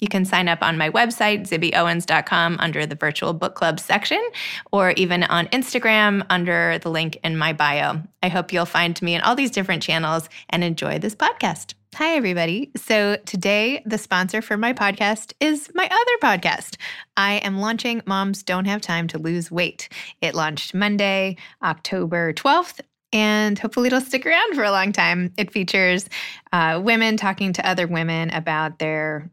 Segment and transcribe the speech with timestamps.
[0.00, 4.22] You can sign up on my website, zibbyowens.com, under the virtual book club section,
[4.72, 8.02] or even on Instagram under the link in my bio.
[8.22, 11.74] I hope you'll find me in all these different channels and enjoy this podcast.
[11.96, 12.70] Hi, everybody.
[12.76, 16.76] So, today, the sponsor for my podcast is my other podcast.
[17.16, 19.88] I am launching Moms Don't Have Time to Lose Weight.
[20.22, 22.80] It launched Monday, October 12th,
[23.12, 25.32] and hopefully it'll stick around for a long time.
[25.36, 26.08] It features
[26.52, 29.28] uh, women talking to other women about their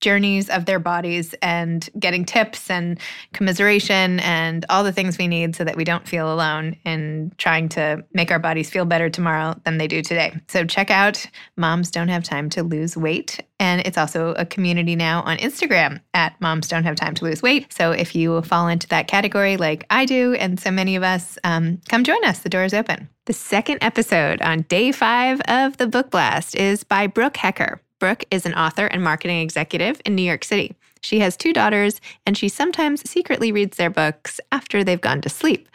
[0.00, 2.98] journeys of their bodies and getting tips and
[3.32, 7.68] commiseration and all the things we need so that we don't feel alone in trying
[7.68, 10.32] to make our bodies feel better tomorrow than they do today.
[10.48, 11.26] So check out
[11.56, 13.40] Moms Don't Have Time to Lose Weight.
[13.60, 17.42] And it's also a community now on Instagram at Moms Don't Have Time to Lose
[17.42, 17.72] Weight.
[17.72, 21.38] So if you fall into that category like I do, and so many of us,
[21.42, 22.40] um, come join us.
[22.40, 23.08] The door is open.
[23.26, 27.80] The second episode on day five of the Book Blast is by Brooke Hecker.
[27.98, 30.74] Brooke is an author and marketing executive in New York City.
[31.00, 35.28] She has two daughters, and she sometimes secretly reads their books after they've gone to
[35.28, 35.68] sleep.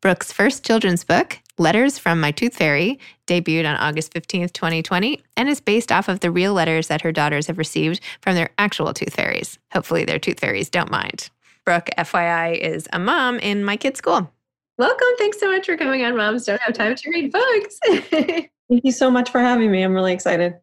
[0.00, 5.48] Brooke's first children's book, Letters from My Tooth Fairy, debuted on August 15th, 2020, and
[5.48, 8.94] is based off of the real letters that her daughters have received from their actual
[8.94, 9.58] tooth fairies.
[9.72, 11.28] Hopefully, their tooth fairies don't mind.
[11.66, 14.32] Brooke, FYI, is a mom in my kid's school.
[14.78, 15.08] Welcome.
[15.18, 17.78] Thanks so much for coming on Moms Don't Have Time to Read Books.
[18.70, 19.82] Thank you so much for having me.
[19.82, 20.54] I'm really excited.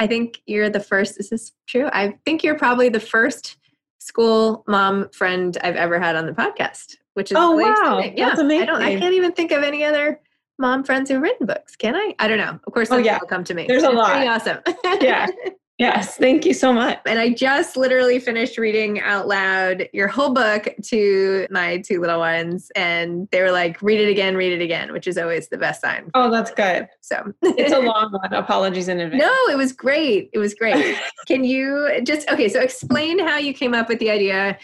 [0.00, 1.18] I think you're the first.
[1.20, 1.88] Is this true?
[1.92, 3.56] I think you're probably the first
[3.98, 7.98] school mom friend I've ever had on the podcast, which is Oh, really wow.
[7.98, 8.18] exciting.
[8.18, 8.82] Yeah, That's I don't.
[8.82, 10.20] I can't even think of any other
[10.58, 11.74] mom friends who've written books.
[11.76, 12.14] Can I?
[12.18, 12.58] I don't know.
[12.66, 13.14] Of course, Oh, some yeah.
[13.14, 13.66] people come to me.
[13.66, 14.40] There's a It's Pretty lot.
[14.40, 14.58] awesome.
[15.00, 15.26] Yeah.
[15.78, 16.16] Yes.
[16.16, 17.00] Thank you so much.
[17.04, 22.20] And I just literally finished reading out loud your whole book to my two little
[22.20, 25.58] ones, and they were like, "Read it again, read it again," which is always the
[25.58, 26.10] best sign.
[26.14, 26.86] Oh, that's good.
[27.00, 28.32] So It's a long one.
[28.32, 29.20] Apologies in advance.
[29.20, 30.30] No, it was great.
[30.32, 30.96] It was great.
[31.26, 32.48] Can you just okay?
[32.48, 34.56] So explain how you came up with the idea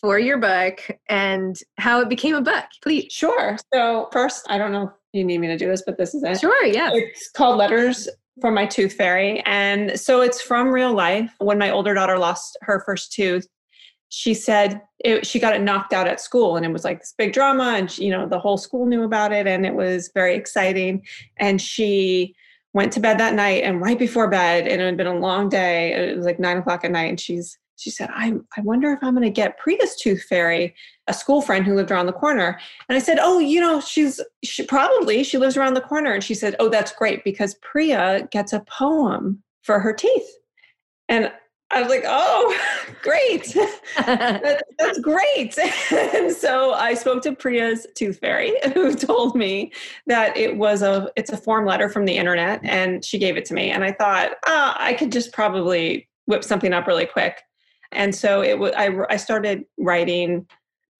[0.00, 3.12] for your book and how it became a book, please.
[3.12, 3.56] Sure.
[3.72, 6.22] So, first, I don't know if you need me to do this, but this is
[6.22, 6.40] it.
[6.40, 6.64] Sure.
[6.64, 6.90] Yeah.
[6.92, 8.08] It's called Letters
[8.40, 9.40] from My Tooth Fairy.
[9.46, 11.32] And so it's from real life.
[11.38, 13.46] When my older daughter lost her first tooth,
[14.08, 17.14] she said it, she got it knocked out at school and it was like this
[17.18, 20.10] big drama and she, you know the whole school knew about it and it was
[20.14, 21.02] very exciting
[21.38, 22.32] and she
[22.74, 25.48] went to bed that night and right before bed and it had been a long
[25.48, 28.92] day it was like nine o'clock at night and she's she said i i wonder
[28.92, 30.74] if i'm going to get priya's tooth fairy
[31.06, 34.20] a school friend who lived around the corner and i said oh you know she's
[34.42, 38.28] she probably she lives around the corner and she said oh that's great because priya
[38.30, 40.28] gets a poem for her teeth
[41.08, 41.30] and
[41.74, 42.56] I was like, oh,
[43.02, 43.44] great.
[43.96, 45.58] that, that's great.
[45.92, 49.72] and so I spoke to Priya's tooth fairy who told me
[50.06, 53.44] that it was a it's a form letter from the internet and she gave it
[53.46, 53.70] to me.
[53.70, 57.42] And I thought, oh, I could just probably whip something up really quick.
[57.94, 60.46] And so it was I, I started writing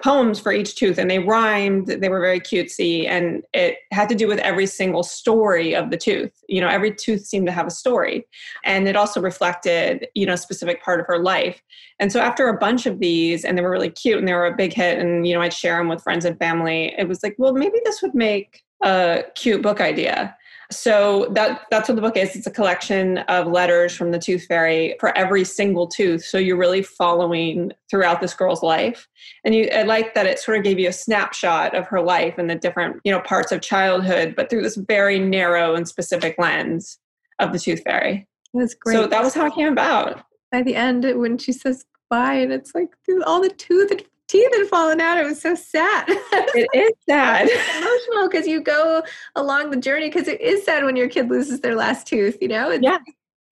[0.02, 4.14] poems for each tooth and they rhymed they were very cutesy and it had to
[4.14, 6.32] do with every single story of the tooth.
[6.48, 8.26] You know every tooth seemed to have a story
[8.64, 11.62] and it also reflected you know a specific part of her life.
[12.00, 14.46] And so after a bunch of these and they were really cute and they were
[14.46, 17.22] a big hit and you know i'd share them with friends and family it was
[17.22, 20.36] like well maybe this would make a cute book idea
[20.70, 22.34] so that that's what the book is.
[22.34, 26.24] It's a collection of letters from the tooth fairy for every single tooth.
[26.24, 29.08] So you're really following throughout this girl's life.
[29.44, 32.38] And you I like that it sort of gave you a snapshot of her life
[32.38, 36.36] and the different, you know, parts of childhood, but through this very narrow and specific
[36.38, 36.98] lens
[37.38, 38.26] of the tooth fairy.
[38.54, 38.94] That's great.
[38.94, 40.22] So that was how it came about.
[40.52, 42.90] By the end, when she says bye, and it's like
[43.26, 43.90] all the tooth
[44.34, 45.18] teeth had fallen out.
[45.18, 46.04] It was so sad.
[46.08, 47.48] it is sad.
[47.48, 49.02] emotional because you go
[49.36, 52.48] along the journey because it is sad when your kid loses their last tooth, you
[52.48, 52.70] know?
[52.70, 52.98] It's yeah.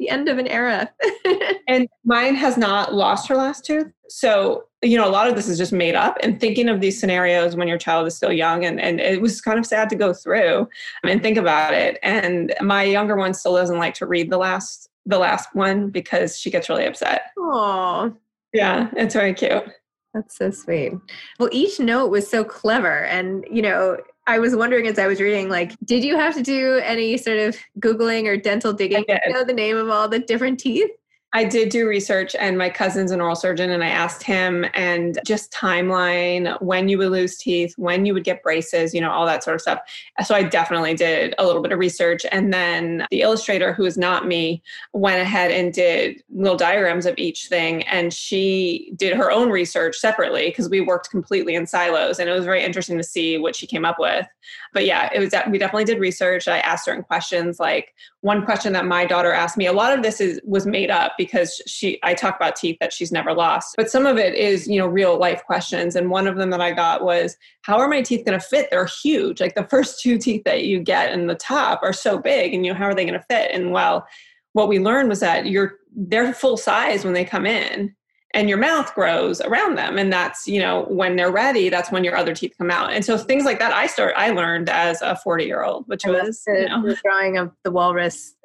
[0.00, 0.90] the end of an era.
[1.69, 3.93] and mine has not lost her last tooth.
[4.08, 6.99] So, you know, a lot of this is just made up and thinking of these
[6.99, 8.64] scenarios when your child is still young.
[8.64, 10.69] And, and it was kind of sad to go through
[11.05, 11.99] and think about it.
[12.02, 16.38] And my younger one still doesn't like to read the last the last one because
[16.38, 17.23] she gets really upset.
[17.37, 18.14] Oh.
[18.52, 19.64] Yeah, it's very cute.
[20.14, 20.92] That's so sweet.
[21.38, 23.04] Well, each note was so clever.
[23.04, 26.42] And, you know, I was wondering as I was reading, like, did you have to
[26.42, 30.18] do any sort of Googling or dental digging to know the name of all the
[30.18, 30.90] different teeth?
[31.34, 35.19] I did do research, and my cousin's an oral surgeon, and I asked him and
[35.25, 39.25] just timeline when you would lose teeth, when you would get braces, you know, all
[39.25, 39.79] that sort of stuff.
[40.25, 42.26] So I definitely did a little bit of research.
[42.31, 44.62] And then the illustrator, who is not me,
[44.93, 47.82] went ahead and did little diagrams of each thing.
[47.84, 52.19] And she did her own research separately because we worked completely in silos.
[52.19, 54.26] And it was very interesting to see what she came up with.
[54.75, 56.46] But yeah, it was we definitely did research.
[56.46, 59.66] I asked certain questions, like one question that my daughter asked me.
[59.66, 62.92] A lot of this is was made up because she I talk about teeth that
[62.92, 63.74] she's never lost.
[63.76, 65.96] But some of it is, you know, real life questions.
[65.96, 68.69] And one of them that I got was, how are my teeth going to fit?
[68.70, 69.40] They're huge.
[69.40, 72.64] Like the first two teeth that you get in the top are so big and
[72.64, 73.50] you know, how are they going to fit?
[73.52, 74.06] And well,
[74.52, 77.94] what we learned was that you're they're full size when they come in
[78.34, 79.99] and your mouth grows around them.
[79.99, 82.93] And that's you know when they're ready that's when your other teeth come out.
[82.93, 86.05] And so things like that i start i learned as a 40 year old which
[86.05, 86.82] was the, you know.
[86.82, 88.34] the drawing of the walrus.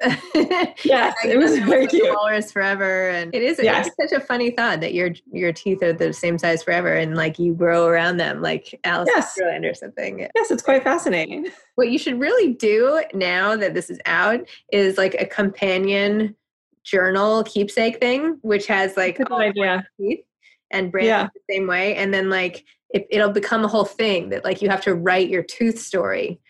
[0.84, 2.14] Yes it was very cute.
[2.14, 3.08] walrus forever.
[3.08, 3.88] And it is yes.
[3.88, 7.16] it's such a funny thought that your your teeth are the same size forever and
[7.16, 9.36] like you grow around them like alice yes.
[9.38, 10.20] Wonderland or something.
[10.34, 11.48] Yes it's quite fascinating.
[11.74, 14.40] What you should really do now that this is out
[14.72, 16.36] is like a companion
[16.90, 19.86] journal keepsake thing, which has like all idea.
[20.00, 20.20] teeth
[20.70, 21.28] and brand yeah.
[21.34, 21.96] the same way.
[21.96, 25.28] And then like it, it'll become a whole thing that like you have to write
[25.28, 26.40] your tooth story.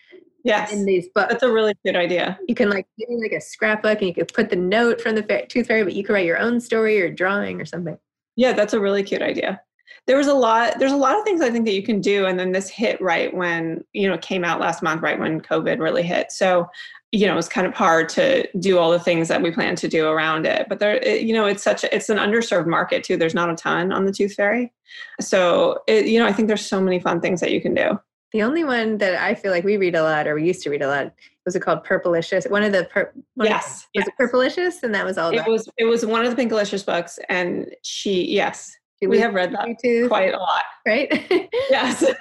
[0.44, 0.72] Yes.
[0.72, 1.32] In these books.
[1.32, 2.38] That's a really good idea.
[2.46, 5.22] You can like do like a scrapbook and you could put the note from the
[5.22, 7.98] fa- tooth fairy, but you could write your own story or drawing or something.
[8.36, 9.60] Yeah, that's a really cute idea.
[10.06, 12.26] There was a lot, there's a lot of things I think that you can do.
[12.26, 15.80] And then this hit right when, you know, came out last month, right when COVID
[15.80, 16.30] really hit.
[16.30, 16.66] So
[17.12, 19.88] you know it's kind of hard to do all the things that we plan to
[19.88, 23.16] do around it but there you know it's such a, it's an underserved market too.
[23.16, 24.72] There's not a ton on the tooth fairy.
[25.20, 27.98] So it, you know i think there's so many fun things that you can do.
[28.32, 30.70] The only one that i feel like we read a lot or we used to
[30.70, 31.12] read a lot
[31.48, 32.48] was it called purplicious?
[32.50, 34.08] One of the pur- yes of, was yes.
[34.08, 34.82] it purplicious?
[34.82, 38.26] And that was all it was it was one of the pinkalicious books and she
[38.26, 38.76] yes
[39.06, 41.10] we have read that quite a lot right
[41.70, 42.04] yes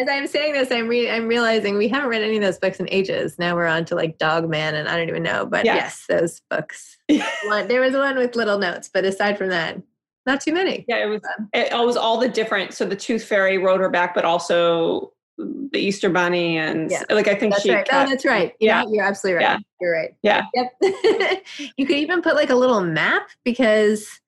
[0.00, 2.80] as I'm saying this, I'm re- I'm realizing we haven't read any of those books
[2.80, 3.38] in ages.
[3.38, 5.46] Now we're on to like Dog Man, and I don't even know.
[5.46, 6.96] But yes, yes those books.
[7.46, 9.80] one, there was one with little notes, but aside from that,
[10.26, 10.84] not too many.
[10.88, 11.20] Yeah, it was.
[11.38, 12.74] Um, it, it was all the different.
[12.74, 17.02] So the Tooth Fairy wrote her back, but also the Easter Bunny, and yeah.
[17.10, 17.72] like I think that's she.
[17.72, 17.86] Right.
[17.86, 18.54] Kept, oh, that's right.
[18.60, 19.52] Yeah, you're absolutely right.
[19.52, 19.58] Yeah.
[19.80, 20.14] You're right.
[20.22, 20.44] Yeah.
[20.54, 21.42] Yep.
[21.76, 24.20] you could even put like a little map because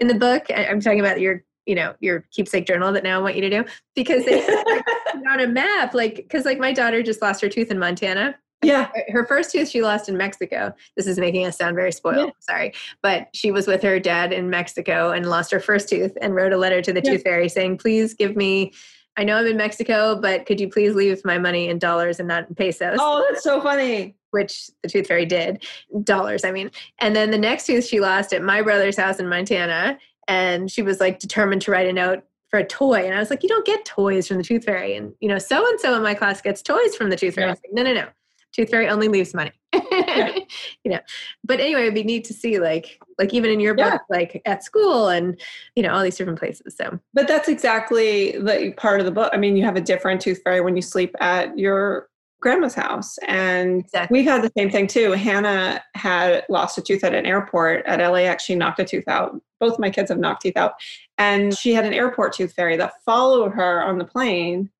[0.00, 3.22] in the book, I'm talking about your you know your keepsake journal that now I
[3.22, 3.64] want you to do
[3.94, 4.84] because they like,
[5.30, 8.36] on a map like because like my daughter just lost her tooth in Montana.
[8.62, 10.74] Yeah, her first tooth she lost in Mexico.
[10.96, 12.26] This is making us sound very spoiled.
[12.26, 12.32] Yeah.
[12.40, 16.34] Sorry, but she was with her dad in Mexico and lost her first tooth and
[16.34, 17.12] wrote a letter to the yeah.
[17.12, 18.72] tooth fairy saying, "Please give me."
[19.16, 22.28] I know I'm in Mexico, but could you please leave my money in dollars and
[22.28, 22.96] not in pesos?
[23.00, 25.64] Oh, that's so funny which the tooth fairy did
[26.04, 29.28] dollars i mean and then the next tooth she lost at my brother's house in
[29.28, 33.04] montana and she was like determined to write a note for a toy.
[33.06, 34.96] And I was like, you don't get toys from the Tooth Fairy.
[34.96, 37.46] And, you know, so and so in my class gets toys from the Tooth Fairy.
[37.48, 37.52] Yeah.
[37.52, 38.08] Like, no, no, no.
[38.52, 39.52] Tooth Fairy only leaves money.
[39.92, 40.38] Yeah.
[40.82, 40.98] you know.
[41.44, 44.16] But anyway, it'd be neat to see like like even in your book, Yeah.
[44.16, 45.40] like at school and
[45.76, 46.76] you know, all these different places.
[46.76, 49.30] So But that's exactly the part of the book.
[49.32, 52.08] I mean, you have a different tooth fairy when you sleep at your
[52.40, 53.18] grandma's house.
[53.28, 54.18] And Exactly.
[54.18, 55.12] we've had the same thing too.
[55.12, 58.44] Hannah had lost a tooth at an airport at LAX.
[58.44, 59.40] She knocked a tooth out.
[59.58, 60.74] Both my kids have knocked teeth out.
[61.18, 64.70] And she had an airport tooth fairy that followed her on the plane.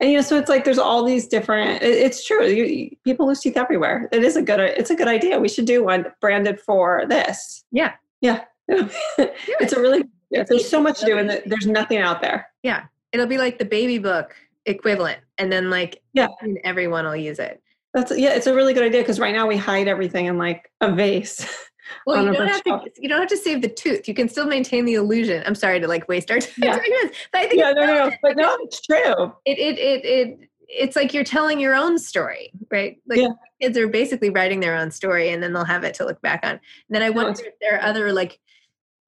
[0.00, 1.82] And you know, so it's like there's all these different.
[1.82, 2.46] it- it's true.
[2.46, 4.08] You, you- people lose teeth everywhere.
[4.12, 4.60] It is a good.
[4.60, 5.40] It's a good idea.
[5.40, 7.64] We should do one branded for this.
[7.72, 7.94] Yeah.
[8.20, 8.44] yeah.
[8.68, 10.04] it's a really.
[10.30, 12.48] There's so much to do, and there's nothing out there.
[12.62, 14.36] Yeah, it'll be like the baby book
[14.68, 15.18] equivalent.
[15.38, 16.28] And then like Yeah.
[16.64, 17.62] everyone will use it.
[17.94, 20.70] That's yeah, it's a really good idea because right now we hide everything in like
[20.80, 21.46] a vase.
[22.06, 22.90] Well, you don't have to.
[22.98, 24.06] You don't have to save the tooth.
[24.06, 25.42] You can still maintain the illusion.
[25.46, 26.78] I'm sorry to like waste our time Yeah.
[26.78, 29.32] this, but I think yeah, no, no, no, but no, it's true.
[29.46, 32.98] it it it it it's like you're telling your own story, right?
[33.08, 33.28] Like Yeah.
[33.62, 36.40] kids are basically writing their own story, and then they'll have it to look back
[36.44, 36.50] on.
[36.50, 36.60] And
[36.90, 38.38] then I wonder it's- if there are other like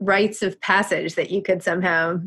[0.00, 2.18] rites of passage that you could somehow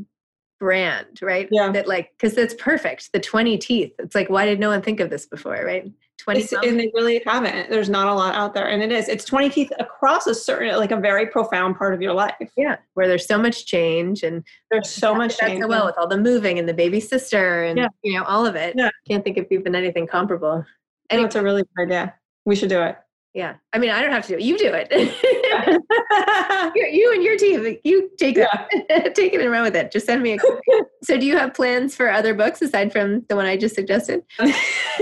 [0.63, 1.49] brand, right?
[1.51, 1.71] Yeah.
[1.73, 3.11] That like because that's perfect.
[3.11, 3.91] The twenty teeth.
[3.99, 5.91] It's like why did no one think of this before, right?
[6.17, 6.39] Twenty.
[6.39, 7.69] It's, and they really haven't.
[7.69, 9.09] There's not a lot out there, and it is.
[9.09, 12.33] It's 20 teeth across a certain, like a very profound part of your life.
[12.55, 14.41] yeah, where there's so much change and
[14.71, 15.61] There's so much change.
[15.61, 17.87] so well with all the moving and the baby sister and Yeah.
[18.03, 18.73] you know all of it.
[18.77, 18.89] Yeah.
[19.05, 20.63] Can't think of even anything comparable.
[21.09, 22.13] And it's a really good idea.
[22.45, 22.95] We should do it.
[23.33, 23.55] Yeah.
[23.73, 24.41] I mean, I don't have to do it.
[24.41, 24.91] You do it.
[26.75, 29.91] you, you and your team, you take it, take it and run with it.
[29.91, 30.37] Just send me a.
[31.03, 34.21] so, do you have plans for other books aside from the one I just suggested?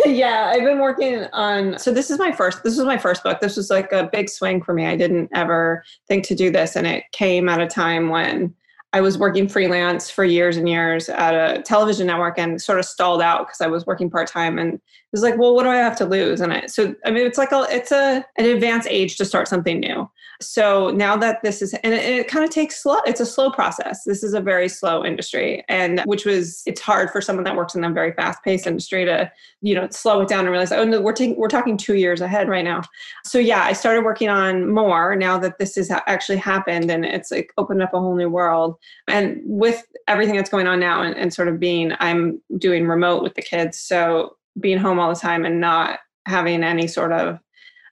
[0.06, 1.78] yeah, I've been working on.
[1.78, 2.64] So this is my first.
[2.64, 3.42] This was my first book.
[3.42, 4.86] This was like a big swing for me.
[4.86, 8.56] I didn't ever think to do this, and it came at a time when
[8.94, 12.86] I was working freelance for years and years at a television network, and sort of
[12.86, 14.60] stalled out because I was working part time.
[14.60, 14.82] And it
[15.12, 16.42] was like, well, what do I have to lose?
[16.42, 19.48] And I so I mean, it's like a it's a an advanced age to start
[19.48, 20.10] something new.
[20.42, 22.98] So now that this is, and it, it kind of takes slow.
[23.06, 24.04] It's a slow process.
[24.04, 27.76] This is a very slow industry, and which was it's hard for someone that works
[27.76, 29.32] in a very fast paced industry to
[29.62, 32.22] you know slow it down and realize oh no we're taking we're talking two years
[32.22, 32.82] ahead right now
[33.24, 37.32] so yeah i started working on more now that this has actually happened and it's
[37.32, 38.76] like opened up a whole new world
[39.08, 43.24] and with everything that's going on now and, and sort of being i'm doing remote
[43.24, 47.40] with the kids so being home all the time and not having any sort of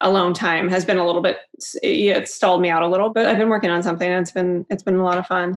[0.02, 1.38] alone time has been a little bit
[1.84, 4.32] yeah, it stalled me out a little but i've been working on something and it's
[4.32, 5.56] been it's been a lot of fun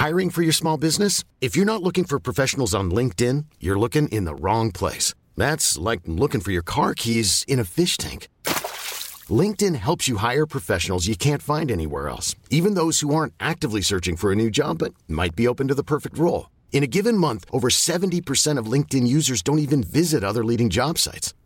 [0.00, 1.24] Hiring for your small business?
[1.42, 5.12] If you're not looking for professionals on LinkedIn, you're looking in the wrong place.
[5.36, 8.28] That's like looking for your car keys in a fish tank.
[9.28, 13.82] LinkedIn helps you hire professionals you can't find anywhere else, even those who aren't actively
[13.82, 16.48] searching for a new job but might be open to the perfect role.
[16.72, 20.96] In a given month, over 70% of LinkedIn users don't even visit other leading job
[20.96, 21.34] sites.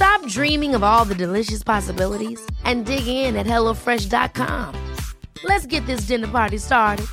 [0.00, 4.74] Stop dreaming of all the delicious possibilities and dig in at HelloFresh.com.
[5.44, 7.06] Let's get this dinner party started.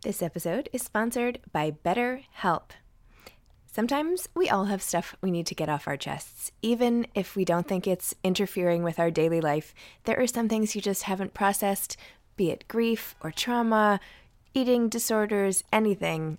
[0.00, 2.70] This episode is sponsored by BetterHelp.
[3.70, 6.50] Sometimes we all have stuff we need to get off our chests.
[6.62, 10.74] Even if we don't think it's interfering with our daily life, there are some things
[10.74, 11.98] you just haven't processed,
[12.38, 14.00] be it grief or trauma,
[14.54, 16.38] eating disorders, anything.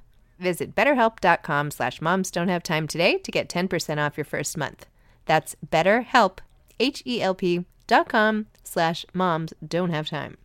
[0.41, 4.87] Visit betterhelp.com slash moms don't have time today to get 10% off your first month.
[5.25, 6.39] That's betterhelp,
[6.79, 10.37] H-E-L-P dot com slash moms don't have time.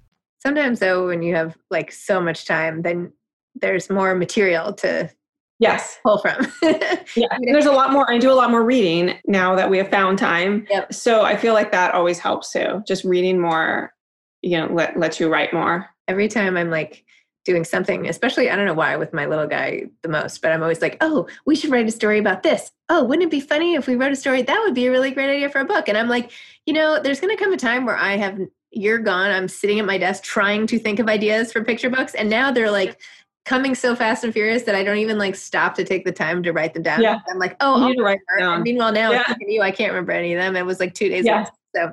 [0.43, 3.11] Sometimes though, when you have like so much time, then
[3.55, 5.11] there's more material to
[5.59, 5.99] Yes.
[6.05, 6.47] pull from.
[7.17, 7.29] Yeah.
[7.41, 8.11] There's a lot more.
[8.11, 10.67] I do a lot more reading now that we have found time.
[10.69, 10.93] Yep.
[10.93, 12.83] So I feel like that always helps too.
[12.87, 13.95] Just reading more,
[14.43, 15.87] you know, let, let you write more.
[16.07, 17.06] Every time I'm like
[17.47, 20.63] doing something, especially, I don't know why with my little guy the most, but I'm
[20.63, 22.71] always like, oh, we should write a story about this.
[22.91, 24.43] Oh, wouldn't it be funny if we wrote a story?
[24.43, 25.89] That would be a really great idea for a book.
[25.89, 26.31] And I'm like,
[26.67, 28.39] you know, there's going to come a time where I have,
[28.71, 29.31] you're gone.
[29.31, 32.15] I'm sitting at my desk trying to think of ideas for picture books.
[32.15, 33.01] And now they're like,
[33.45, 36.43] coming so fast and furious that I don't even like stop to take the time
[36.43, 37.01] to write them down.
[37.01, 37.21] Yeah.
[37.31, 38.41] I'm like, oh, I'll need to write remember.
[38.51, 38.55] down.
[38.57, 39.19] And meanwhile, now Yeah.
[39.19, 40.57] I'm talking to you, I can't remember any of them.
[40.57, 41.43] It was like two days Yeah.
[41.43, 41.51] ago.
[41.77, 41.93] So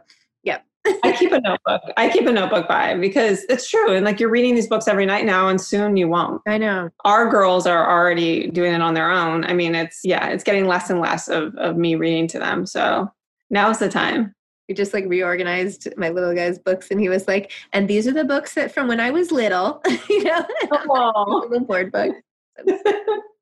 [1.03, 1.81] I keep a notebook.
[1.97, 3.93] I keep a notebook by because it's true.
[3.93, 6.41] And like you're reading these books every night now, and soon you won't.
[6.47, 6.89] I know.
[7.05, 9.45] Our girls are already doing it on their own.
[9.45, 12.65] I mean, it's yeah, it's getting less and less of of me reading to them.
[12.65, 13.11] So
[13.49, 14.33] now's the time.
[14.67, 18.13] We just like reorganized my little guy's books and he was like, and these are
[18.13, 21.45] the books that from when I was little, you know, Oh.
[21.49, 22.15] little board book.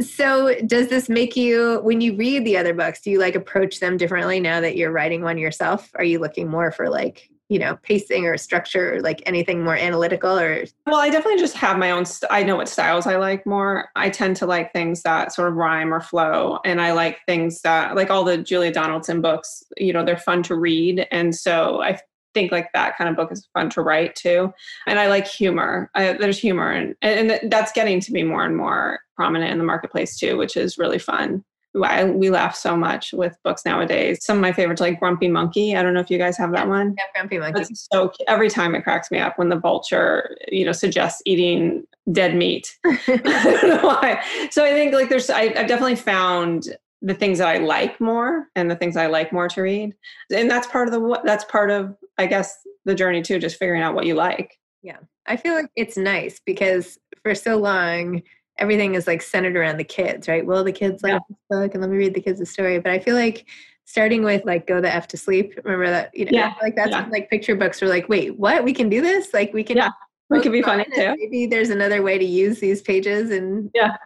[0.00, 3.80] So does this make you when you read the other books, do you like approach
[3.80, 5.90] them differently now that you're writing one yourself?
[5.94, 9.76] Are you looking more for like, you know, pacing or structure or like anything more
[9.76, 12.04] analytical or Well, I definitely just have my own.
[12.04, 13.88] St- I know what styles I like more.
[13.94, 17.62] I tend to like things that sort of rhyme or flow, and I like things
[17.62, 19.62] that, like all the Julia Donaldson books.
[19.76, 22.00] You know, they're fun to read, and so I
[22.36, 24.52] think like that kind of book is fun to write too.
[24.86, 25.90] And I like humor.
[25.94, 29.58] I, there's humor, and and th- that's getting to be more and more prominent in
[29.58, 31.42] the marketplace too, which is really fun.
[31.82, 34.24] I, we laugh so much with books nowadays.
[34.24, 35.76] Some of my favorites, like Grumpy Monkey.
[35.76, 36.94] I don't know if you guys have that one.
[36.96, 37.62] yeah, grumpy monkey?
[37.62, 41.84] It's so every time it cracks me up when the vulture, you know, suggests eating
[42.12, 42.76] dead meat.
[42.86, 44.22] I don't know why.
[44.50, 46.68] So I think like there's, I, I've definitely found
[47.02, 49.94] the things that I like more and the things I like more to read,
[50.34, 53.82] and that's part of the that's part of I guess the journey too, just figuring
[53.82, 54.58] out what you like.
[54.82, 54.98] Yeah.
[55.26, 58.22] I feel like it's nice because for so long
[58.58, 60.46] everything is like centered around the kids, right?
[60.46, 61.18] Well, the kids like Yeah.
[61.28, 62.78] this book and let me read the kids a story.
[62.78, 63.46] But I feel like
[63.84, 65.58] starting with like go the F to sleep.
[65.62, 66.16] Remember that?
[66.16, 67.02] You know, Yeah, like that's yeah.
[67.02, 68.64] when, like picture books were like, wait, what?
[68.64, 69.34] We can do this?
[69.34, 69.90] Like we can Yeah,
[70.30, 71.14] It could be funny too.
[71.18, 73.96] Maybe there's another way to use these pages and Yeah.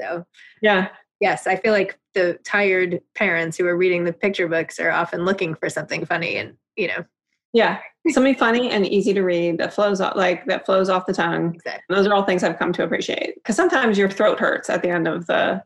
[0.00, 0.26] So
[0.60, 0.88] Yeah,
[1.20, 5.24] yes, I feel like the tired parents who are reading the picture books are often
[5.24, 7.04] looking for something funny and you know,
[7.54, 7.80] yeah.
[8.10, 11.54] Something funny and easy to read that flows off like that flows off the tongue.
[11.54, 11.96] exactly.
[11.96, 14.90] Those are all things I've come to appreciate because sometimes your throat hurts at the
[14.90, 15.62] end of the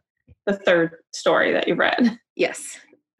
[0.47, 2.17] the third story that you've read.
[2.37, 2.79] Yes.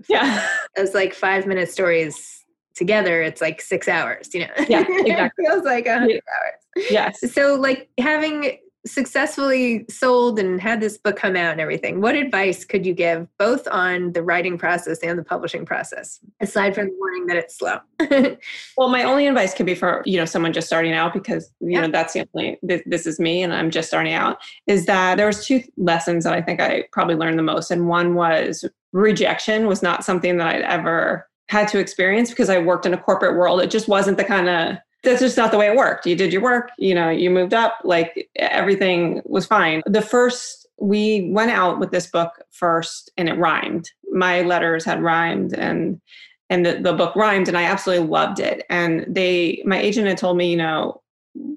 [0.09, 0.47] Yeah.
[0.77, 2.45] Those like five minute stories
[2.77, 4.53] together, it's like six hours, you know?
[4.69, 5.11] Yeah, exactly.
[5.11, 6.89] it feels like a hundred hours.
[6.89, 7.33] Yes.
[7.33, 12.65] So, like having successfully sold and had this book come out and everything, what advice
[12.65, 16.95] could you give both on the writing process and the publishing process, aside from the
[16.99, 17.79] warning that it's slow?
[18.77, 21.73] Well, my only advice could be for you know someone just starting out because you
[21.73, 21.81] Yeah.
[21.83, 24.39] know that's the only this, this is me and I'm just starting out.
[24.67, 27.89] Is that there was two lessons that I think I probably learned the most, and
[27.89, 32.87] one was rejection was not something that I'd ever had to experience because I worked
[32.87, 33.61] in a corporate world.
[33.61, 36.07] It just wasn't the kind of that's just not the way it worked.
[36.07, 39.83] You did your work, you know, you moved up, like everything was fine.
[39.87, 43.91] The first we went out with this book first and it rhymed.
[44.13, 46.01] My letters had rhymed and
[46.51, 48.65] and the, the book rhymed and I absolutely loved it.
[48.71, 51.03] And they my agent had told me, you know,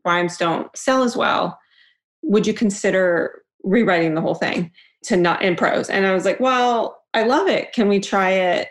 [0.05, 1.57] rhymes don't sell as well.
[2.23, 4.71] Would you consider rewriting the whole thing
[5.03, 5.89] to not in prose?
[5.89, 7.73] And I was like, well, I love it.
[7.73, 8.69] Can we try it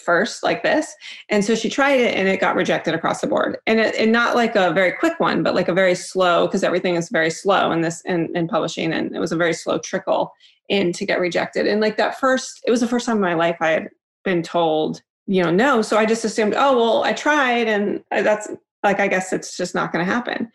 [0.00, 0.94] first like this?
[1.28, 3.58] And so she tried it and it got rejected across the board.
[3.66, 6.62] And it, and not like a very quick one, but like a very slow, because
[6.62, 8.92] everything is very slow in this in, in publishing.
[8.92, 10.32] And it was a very slow trickle
[10.68, 11.66] in to get rejected.
[11.66, 13.88] And like that first, it was the first time in my life I had
[14.24, 15.82] been told, you know, no.
[15.82, 18.48] So I just assumed, oh, well, I tried and that's
[18.82, 20.50] like, I guess it's just not going to happen.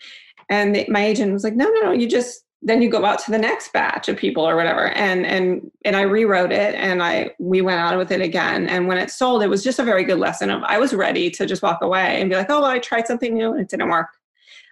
[0.49, 3.32] And my agent was like, no, no, no, you just, then you go out to
[3.32, 4.88] the next batch of people or whatever.
[4.88, 8.67] And, and, and I rewrote it and I, we went out with it again.
[8.69, 11.30] And when it sold, it was just a very good lesson of, I was ready
[11.32, 13.69] to just walk away and be like, oh, well, I tried something new and it
[13.69, 14.08] didn't work.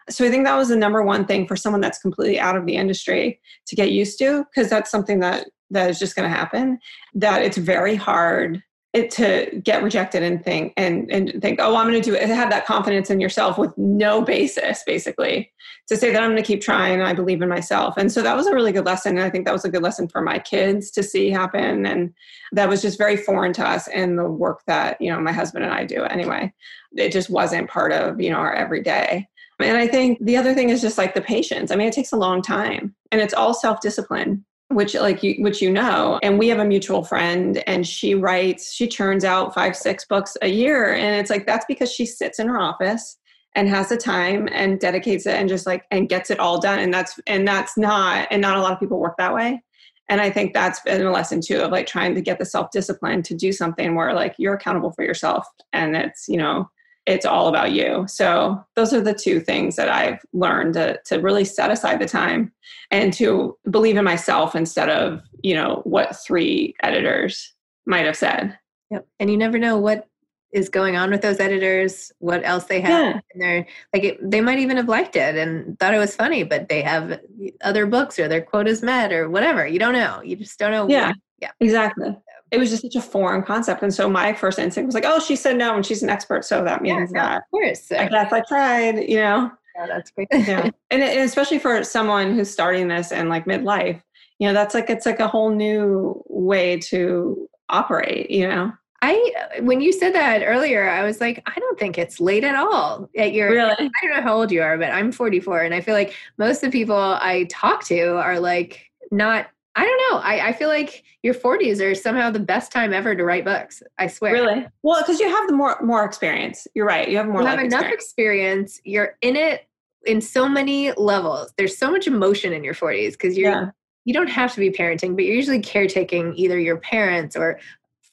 [0.10, 2.66] So I think that was the number one thing for someone that's completely out of
[2.66, 6.36] the industry to get used to, because that's something that that is just going to
[6.36, 6.80] happen.
[7.14, 11.90] That it's very hard it, to get rejected and think and and think, oh, I'm
[11.90, 12.28] going to do it.
[12.28, 15.52] Have that confidence in yourself with no basis, basically,
[15.88, 17.00] to say that I'm going to keep trying.
[17.00, 17.96] And I believe in myself.
[17.96, 19.18] And so that was a really good lesson.
[19.18, 21.86] And I think that was a good lesson for my kids to see happen.
[21.86, 22.14] And
[22.52, 25.64] that was just very foreign to us in the work that you know my husband
[25.64, 26.04] and I do.
[26.04, 26.54] Anyway,
[26.98, 29.28] it just wasn't part of you know our everyday.
[29.60, 31.72] And I think the other thing is just like the patience.
[31.72, 35.36] I mean, it takes a long time and it's all self discipline which like you
[35.40, 39.54] which you know and we have a mutual friend and she writes she churns out
[39.54, 43.18] five six books a year and it's like that's because she sits in her office
[43.56, 46.80] and has the time and dedicates it and just like and gets it all done
[46.80, 49.62] and that's and that's not and not a lot of people work that way.
[50.10, 52.72] And i think that's been a lesson too of like trying to get the self
[52.72, 56.70] discipline to do something where like you're accountable for yourself and it's you know
[57.12, 58.06] it's all about you.
[58.08, 62.08] So those are the two things that I've learned to, to really set aside the
[62.08, 62.52] time
[62.90, 67.54] and to believe in myself instead of, you know, what three editors
[67.86, 68.58] might have said.
[68.92, 69.08] Yep.
[69.20, 70.08] And you never know what
[70.54, 73.20] is going on with those editors, what else they have yeah.
[73.34, 73.68] in there.
[73.94, 76.82] Like it, they might even have liked it and thought it was funny, but they
[76.82, 77.20] have
[77.62, 79.66] other books or their quotas met or whatever.
[79.68, 80.22] You don't know.
[80.22, 80.88] You just don't know.
[80.90, 81.08] Yeah.
[81.08, 81.52] What, yeah.
[81.60, 82.16] Exactly
[82.52, 83.82] it was just such a foreign concept.
[83.82, 86.44] And so my first instinct was like, oh, she said no and she's an expert.
[86.44, 87.38] So that means yeah, that.
[87.38, 87.92] Of course.
[87.92, 89.52] I guess I tried, you know?
[89.76, 90.28] Yeah, that's great.
[90.32, 90.70] yeah.
[90.92, 94.02] And, and especially for someone who's starting this in like midlife,
[94.40, 98.74] you know, that's like, it's like a whole new way to operate, you know?
[99.04, 102.56] I when you said that earlier, I was like, I don't think it's late at
[102.56, 103.10] all.
[103.18, 103.72] At your really?
[103.72, 106.58] I don't know how old you are, but I'm 44, and I feel like most
[106.58, 110.20] of the people I talk to are like not I don't know.
[110.20, 113.82] I, I feel like your 40s are somehow the best time ever to write books.
[113.98, 114.34] I swear.
[114.34, 114.68] Really?
[114.84, 116.68] Well, because you have the more more experience.
[116.74, 117.10] You're right.
[117.10, 117.42] You have more.
[117.42, 118.78] You have enough experience.
[118.78, 118.82] experience.
[118.84, 119.68] You're in it
[120.06, 121.54] in so many levels.
[121.58, 123.70] There's so much emotion in your 40s because you're yeah.
[124.04, 127.60] you don't have to be parenting, but you're usually caretaking either your parents or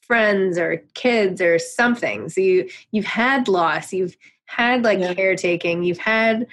[0.03, 2.29] friends or kids or something.
[2.29, 3.92] So you you've had loss.
[3.92, 4.16] You've
[4.47, 5.14] had like yeah.
[5.14, 5.83] caretaking.
[5.83, 6.47] You've had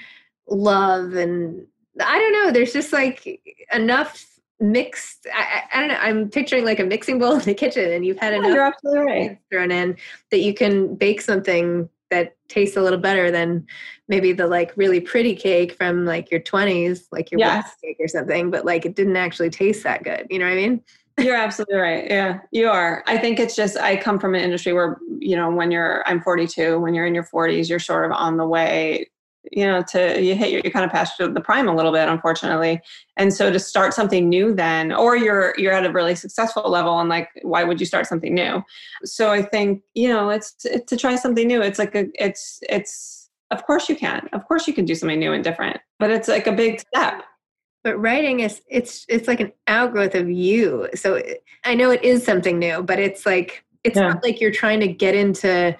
[0.48, 1.68] love and
[2.00, 2.52] I don't know.
[2.52, 3.42] There's just like
[3.72, 7.92] enough mixed I, I, don't know i'm picturing like a mixing bowl in the kitchen
[7.92, 9.40] and you've had yeah, enough you're absolutely right.
[9.52, 9.98] thrown in
[10.32, 13.66] that you can bake something that tastes a little better than
[14.08, 17.76] maybe the like really pretty cake from like your 20s like your yes.
[17.84, 20.56] cake or something but like it didn't actually taste that good you know what i
[20.56, 20.82] mean
[21.18, 24.74] you're absolutely right yeah you are i think it's just i come from an industry
[24.74, 28.12] where you know when you're i'm 42 when you're in your 40s you're sort of
[28.12, 29.10] on the way
[29.52, 32.08] you know to you hit your, you kind of past the prime a little bit
[32.08, 32.82] unfortunately.
[33.18, 37.00] And so to start something new then or you're you're at a really successful level
[37.00, 38.64] and like why would you start something new?
[39.04, 42.60] So i think you know it's, it's to try something new it's like a it's
[42.70, 44.28] it's of course you can.
[44.34, 47.24] Of course you can do something new and different but it's like a big step.
[47.84, 50.90] But writing is it's it's like an outgrowth of you.
[50.96, 51.22] So
[51.64, 54.10] i know it is something new but it's like it's yeah.
[54.10, 55.78] not like you're trying to get into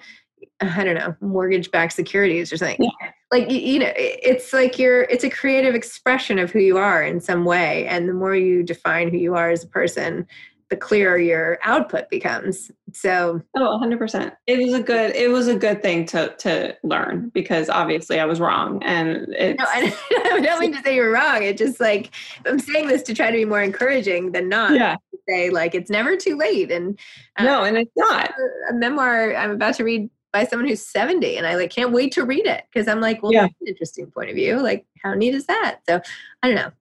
[0.60, 2.78] I don't know, mortgage backed securities or something.
[2.80, 3.10] Yeah.
[3.30, 7.20] Like, you know, it's like you're, it's a creative expression of who you are in
[7.20, 7.86] some way.
[7.86, 10.26] And the more you define who you are as a person,
[10.68, 12.70] the clearer your output becomes.
[12.92, 14.32] So, oh, 100%.
[14.46, 18.24] It was a good, it was a good thing to, to learn because obviously I
[18.24, 18.82] was wrong.
[18.82, 19.96] And it's, no, I,
[20.32, 21.42] I don't mean to say you're wrong.
[21.42, 22.10] It just like,
[22.46, 24.74] I'm saying this to try to be more encouraging than not.
[24.74, 24.96] Yeah.
[25.28, 26.70] Say like, it's never too late.
[26.70, 26.98] And
[27.36, 28.32] uh, no, and it's not.
[28.70, 32.12] A memoir I'm about to read by someone who's 70 and I like can't wait
[32.12, 33.42] to read it because I'm like, well, yeah.
[33.42, 34.60] that's an interesting point of view.
[34.60, 35.78] Like, how neat is that?
[35.88, 36.02] So
[36.42, 36.72] I don't know.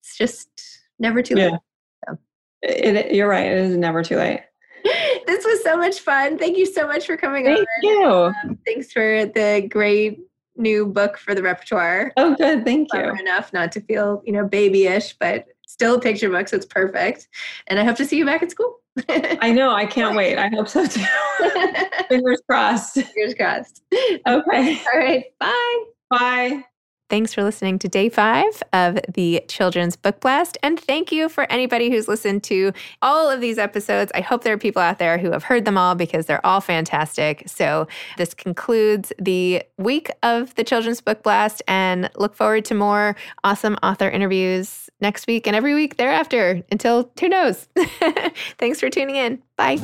[0.00, 0.50] It's just
[0.98, 1.50] never too yeah.
[1.52, 1.60] late.
[2.06, 2.18] So.
[2.60, 3.46] It, it, you're right.
[3.46, 4.42] It is never too late.
[5.26, 6.36] this was so much fun.
[6.36, 7.66] Thank you so much for coming Thank on.
[7.82, 8.12] you.
[8.12, 10.20] Um, thanks for the great
[10.56, 12.12] new book for the repertoire.
[12.18, 12.66] Oh, good.
[12.66, 13.00] Thank you.
[13.00, 17.28] Enough not to feel, you know, babyish, but still a picture book, so it's perfect.
[17.68, 18.80] And I hope to see you back at school.
[19.08, 19.70] I know.
[19.70, 20.38] I can't wait.
[20.38, 21.04] I hope so too.
[22.08, 22.94] Fingers crossed.
[22.94, 23.82] Fingers crossed.
[23.92, 24.80] Okay.
[24.92, 25.24] All right.
[25.38, 25.84] Bye.
[26.10, 26.64] Bye.
[27.08, 30.58] Thanks for listening to day five of the Children's Book Blast.
[30.62, 34.12] And thank you for anybody who's listened to all of these episodes.
[34.14, 36.60] I hope there are people out there who have heard them all because they're all
[36.60, 37.44] fantastic.
[37.46, 43.16] So, this concludes the week of the Children's Book Blast, and look forward to more
[43.42, 47.68] awesome author interviews next week and every week thereafter until who knows.
[48.58, 49.42] Thanks for tuning in.
[49.56, 49.78] Bye.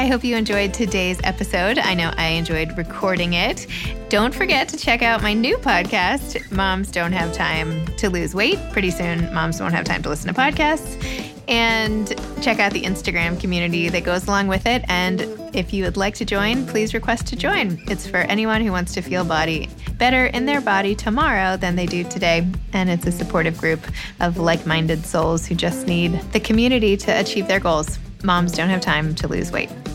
[0.00, 1.76] I hope you enjoyed today's episode.
[1.76, 3.66] I know I enjoyed recording it.
[4.08, 8.58] Don't forget to check out my new podcast, Moms Don't Have Time to Lose Weight.
[8.72, 10.96] Pretty soon, moms won't have time to listen to podcasts.
[11.48, 12.08] And
[12.42, 14.86] check out the Instagram community that goes along with it.
[14.88, 15.20] And
[15.54, 17.78] if you would like to join, please request to join.
[17.86, 21.84] It's for anyone who wants to feel body better in their body tomorrow than they
[21.84, 22.50] do today.
[22.72, 23.86] And it's a supportive group
[24.20, 28.80] of like-minded souls who just need the community to achieve their goals moms don't have
[28.80, 29.70] time to lose weight.